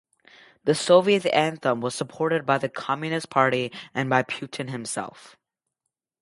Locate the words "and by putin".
3.93-4.71